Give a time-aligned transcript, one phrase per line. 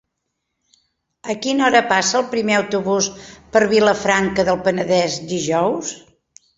[1.33, 3.11] A quina hora passa el primer autobús
[3.55, 5.99] per Vilafranca del Penedès dijous?